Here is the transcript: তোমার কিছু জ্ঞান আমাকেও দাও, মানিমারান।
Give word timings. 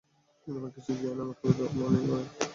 তোমার 0.47 0.71
কিছু 0.75 0.91
জ্ঞান 0.99 1.17
আমাকেও 1.23 1.51
দাও, 1.57 1.67
মানিমারান। 1.79 2.25